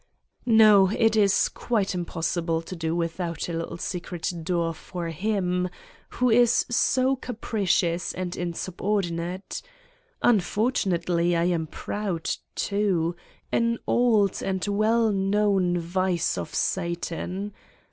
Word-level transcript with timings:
no, 0.47 0.89
it 0.97 1.15
is 1.15 1.47
quite 1.47 1.93
impossible 1.93 2.59
to 2.63 2.75
do 2.75 2.95
without 2.95 3.47
a 3.47 3.53
little 3.53 3.77
secret 3.77 4.33
door 4.43 4.73
for 4.73 5.07
Mm 5.11 5.69
who 6.09 6.31
is 6.31 6.65
so 6.71 7.15
capricious 7.15 8.11
and 8.11 8.35
insubordinate! 8.35 9.61
Unfortunately, 10.23 11.35
I 11.35 11.43
am 11.43 11.67
proud, 11.67 12.31
too, 12.55 13.15
an 13.51 13.77
old 13.85 14.41
and 14.41 14.65
well 14.65 15.11
known 15.11 15.77
vice 15.77 16.35
of 16.35 16.51
Satan 16.55 17.53